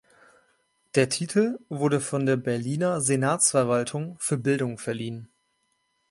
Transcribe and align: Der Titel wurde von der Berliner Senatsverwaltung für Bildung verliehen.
Der 0.95 1.09
Titel 1.09 1.59
wurde 1.69 2.01
von 2.01 2.25
der 2.25 2.35
Berliner 2.35 3.01
Senatsverwaltung 3.01 4.17
für 4.17 4.39
Bildung 4.39 4.79
verliehen. 4.79 5.31